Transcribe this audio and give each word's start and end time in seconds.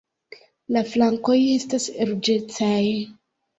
La 0.77 0.83
flankoj 0.93 1.37
estas 1.59 1.87
ruĝecaj. 2.11 2.75